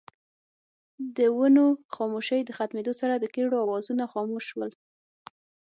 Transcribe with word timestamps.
د 1.17 1.19
ونو 1.37 1.65
خاموشۍ 1.95 2.41
د 2.45 2.49
ختمېدو 2.57 2.93
سره 3.01 3.13
دکيرړو 3.23 3.57
اوازونه 3.65 4.03
خاموش 4.13 4.43
شول 4.51 4.71